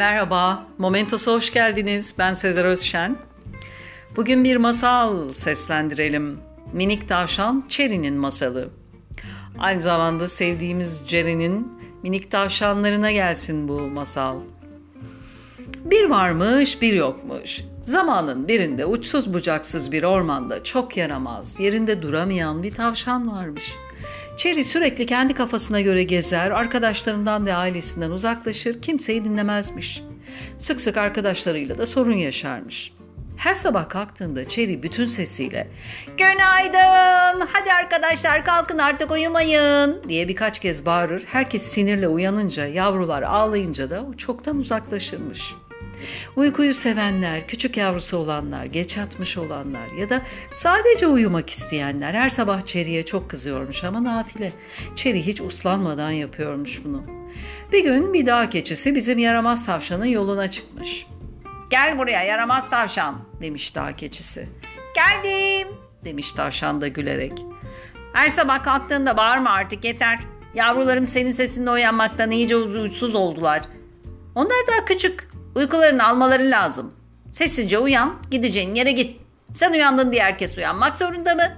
[0.00, 2.14] Merhaba, Momentos'a hoş geldiniz.
[2.18, 3.16] Ben Sezer Özşen.
[4.16, 6.40] Bugün bir masal seslendirelim.
[6.72, 8.68] Minik Tavşan Cherry'nin masalı.
[9.58, 14.40] Aynı zamanda sevdiğimiz Jerry'nin minik tavşanlarına gelsin bu masal.
[15.84, 17.60] Bir varmış, bir yokmuş.
[17.80, 23.74] Zamanın birinde uçsuz bucaksız bir ormanda çok yaramaz, yerinde duramayan bir tavşan varmış.
[24.40, 30.02] Cherry sürekli kendi kafasına göre gezer, arkadaşlarından ve ailesinden uzaklaşır, kimseyi dinlemezmiş.
[30.58, 32.92] Sık sık arkadaşlarıyla da sorun yaşarmış.
[33.38, 35.68] Her sabah kalktığında Cherry bütün sesiyle
[36.18, 37.46] "Günaydın!
[37.52, 41.22] Hadi arkadaşlar kalkın artık uyumayın!" diye birkaç kez bağırır.
[41.26, 45.54] Herkes sinirle uyanınca, yavrular ağlayınca da o çoktan uzaklaşırmış.
[46.36, 52.60] Uykuyu sevenler, küçük yavrusu olanlar, geç yatmış olanlar ya da sadece uyumak isteyenler her sabah
[52.60, 54.52] Çeri'ye çok kızıyormuş ama nafile.
[54.96, 57.04] Çeri hiç uslanmadan yapıyormuş bunu.
[57.72, 61.06] Bir gün bir dağ keçisi bizim yaramaz tavşanın yoluna çıkmış.
[61.70, 64.48] Gel buraya yaramaz tavşan demiş dağ keçisi.
[64.94, 65.68] Geldim
[66.04, 67.44] demiş tavşan da gülerek.
[68.12, 70.18] Her sabah kalktığında bağırma artık yeter.
[70.54, 73.62] Yavrularım senin sesinde uyanmaktan iyice uysuz oldular.
[74.34, 75.28] Onlar daha küçük.
[75.54, 76.94] Uykularını almaları lazım.
[77.32, 79.20] Sessizce uyan, gideceğin yere git.
[79.52, 81.52] Sen uyandın diye herkes uyanmak zorunda mı?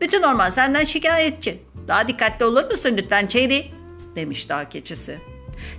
[0.00, 1.62] Bütün orman senden şikayetçi.
[1.88, 3.70] Daha dikkatli olur musun lütfen Çeri?
[4.16, 5.18] Demiş dağ keçisi.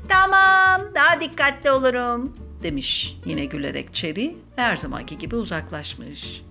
[0.09, 2.37] Tamam, daha dikkatli olurum.
[2.63, 6.41] Demiş yine gülerek Çeri her zamanki gibi uzaklaşmış.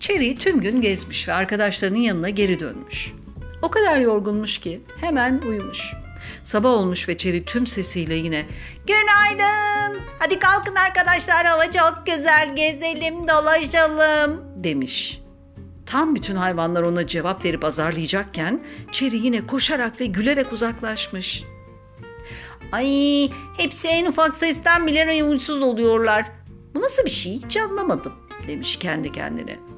[0.00, 3.12] Çeri tüm gün gezmiş ve arkadaşlarının yanına geri dönmüş.
[3.64, 5.94] O kadar yorgunmuş ki hemen uyumuş.
[6.42, 8.46] Sabah olmuş ve Çeri tüm sesiyle yine
[8.86, 10.00] Günaydın.
[10.18, 15.20] Hadi kalkın arkadaşlar hava çok güzel gezelim dolaşalım demiş.
[15.86, 21.44] Tam bütün hayvanlar ona cevap verip azarlayacakken Çeri yine koşarak ve gülerek uzaklaşmış.
[22.72, 26.24] Ay hepsi en ufak sesten bile uysuz oluyorlar.
[26.74, 28.12] Bu nasıl bir şey hiç anlamadım
[28.48, 29.73] demiş kendi kendine.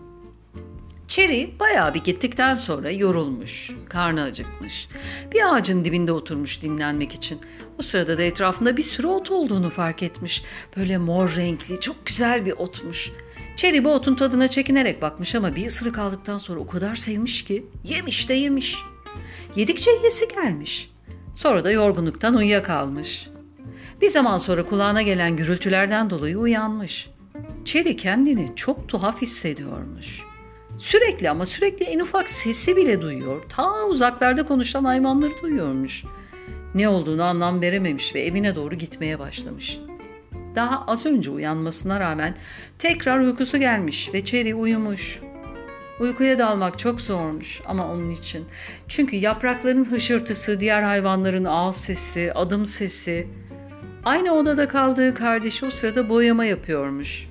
[1.08, 4.88] Cherry bayağı bir gittikten sonra yorulmuş, karnı acıkmış.
[5.32, 7.40] Bir ağacın dibinde oturmuş dinlenmek için.
[7.78, 10.42] O sırada da etrafında bir sürü ot olduğunu fark etmiş.
[10.76, 13.12] Böyle mor renkli, çok güzel bir otmuş.
[13.56, 17.66] Cherry bu otun tadına çekinerek bakmış ama bir ısırık aldıktan sonra o kadar sevmiş ki
[17.84, 18.76] yemiş de yemiş.
[19.56, 20.90] Yedikçe yesi gelmiş.
[21.34, 23.28] Sonra da yorgunluktan uyuyakalmış.
[24.00, 27.10] Bir zaman sonra kulağına gelen gürültülerden dolayı uyanmış.
[27.64, 30.25] Cherry kendini çok tuhaf hissediyormuş.
[30.78, 33.42] Sürekli ama sürekli en ufak sesi bile duyuyor.
[33.48, 36.04] Ta uzaklarda konuşan hayvanları duyuyormuş.
[36.74, 39.78] Ne olduğunu anlam verememiş ve evine doğru gitmeye başlamış.
[40.54, 42.36] Daha az önce uyanmasına rağmen
[42.78, 45.20] tekrar uykusu gelmiş ve Cherry uyumuş.
[46.00, 48.44] Uykuya dalmak çok zormuş ama onun için.
[48.88, 53.26] Çünkü yaprakların hışırtısı, diğer hayvanların ağız sesi, adım sesi.
[54.04, 57.28] Aynı odada kaldığı kardeşi o sırada boyama yapıyormuş.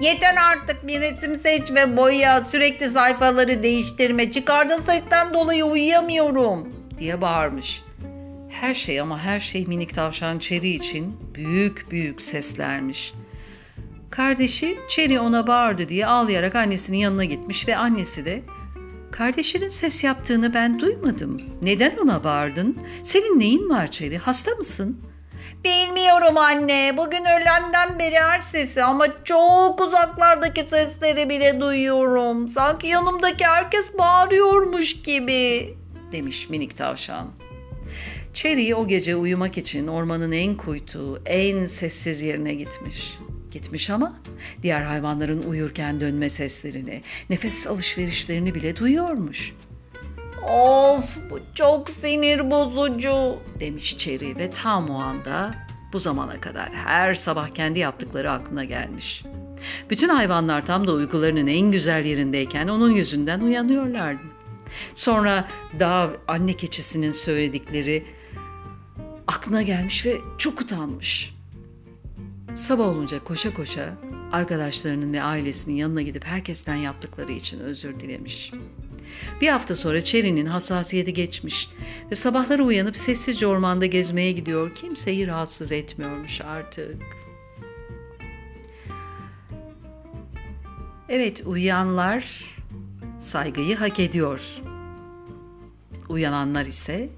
[0.00, 2.44] Yeter artık bir resim seç ve boya.
[2.44, 4.32] Sürekli sayfaları değiştirme.
[4.32, 7.82] Çıkardığın sesten dolayı uyuyamıyorum diye bağırmış.
[8.48, 13.14] Her şey ama her şey minik tavşan Çeri için büyük büyük seslermiş.
[14.10, 18.42] Kardeşi Çeri ona bağırdı diye ağlayarak annesinin yanına gitmiş ve annesi de
[19.10, 21.42] Kardeşinin ses yaptığını ben duymadım.
[21.62, 22.78] Neden ona bağırdın?
[23.02, 24.18] Senin neyin var Çeri?
[24.18, 25.11] Hasta mısın?''
[25.64, 26.94] Bilmiyorum anne.
[26.96, 32.48] Bugün öğlenden beri her sesi ama çok uzaklardaki sesleri bile duyuyorum.
[32.48, 35.74] Sanki yanımdaki herkes bağırıyormuş gibi
[36.12, 37.30] demiş minik tavşan.
[38.34, 43.18] Cherry o gece uyumak için ormanın en kuytu, en sessiz yerine gitmiş.
[43.52, 44.20] Gitmiş ama
[44.62, 49.54] diğer hayvanların uyurken dönme seslerini, nefes alışverişlerini bile duyuyormuş.
[50.48, 55.54] Of bu çok sinir bozucu demiş Cherry ve tam o anda
[55.92, 59.24] bu zamana kadar her sabah kendi yaptıkları aklına gelmiş.
[59.90, 64.22] Bütün hayvanlar tam da uykularının en güzel yerindeyken onun yüzünden uyanıyorlardı.
[64.94, 65.48] Sonra
[65.78, 68.04] daha anne keçisinin söyledikleri
[69.26, 71.34] aklına gelmiş ve çok utanmış.
[72.54, 73.94] Sabah olunca koşa koşa
[74.32, 78.52] arkadaşlarının ve ailesinin yanına gidip herkesten yaptıkları için özür dilemiş.
[79.40, 81.68] Bir hafta sonra Cherry'nin hassasiyeti geçmiş
[82.10, 84.74] ve sabahları uyanıp sessizce ormanda gezmeye gidiyor.
[84.74, 87.02] Kimseyi rahatsız etmiyormuş artık.
[91.08, 92.54] Evet, uyuyanlar
[93.18, 94.62] saygıyı hak ediyor.
[96.08, 97.08] Uyananlar ise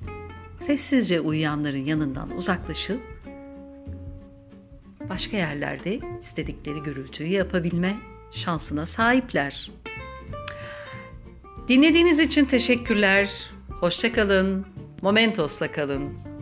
[0.60, 3.00] sessizce uyuyanların yanından uzaklaşıp
[5.08, 7.96] başka yerlerde istedikleri gürültüyü yapabilme
[8.32, 9.70] şansına sahipler.
[11.68, 13.50] Dinlediğiniz için teşekkürler.
[13.70, 14.66] Hoşçakalın.
[15.02, 16.33] Momentos'la kalın.